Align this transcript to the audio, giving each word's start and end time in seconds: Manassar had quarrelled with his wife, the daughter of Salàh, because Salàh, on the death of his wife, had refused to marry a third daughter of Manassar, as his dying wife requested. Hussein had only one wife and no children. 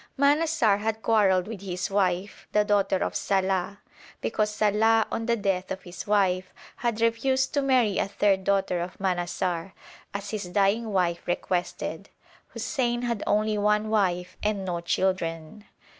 Manassar 0.17 0.79
had 0.79 1.03
quarrelled 1.03 1.47
with 1.47 1.61
his 1.61 1.91
wife, 1.91 2.47
the 2.53 2.65
daughter 2.65 2.97
of 3.03 3.13
Salàh, 3.13 3.77
because 4.19 4.49
Salàh, 4.51 5.05
on 5.11 5.27
the 5.27 5.35
death 5.35 5.69
of 5.69 5.83
his 5.83 6.07
wife, 6.07 6.51
had 6.77 7.01
refused 7.01 7.53
to 7.53 7.61
marry 7.61 7.99
a 7.99 8.07
third 8.07 8.43
daughter 8.43 8.79
of 8.81 8.99
Manassar, 8.99 9.73
as 10.11 10.31
his 10.31 10.45
dying 10.45 10.91
wife 10.91 11.27
requested. 11.27 12.09
Hussein 12.47 13.03
had 13.03 13.21
only 13.27 13.59
one 13.59 13.91
wife 13.91 14.37
and 14.41 14.65
no 14.65 14.79
children. 14.81 15.65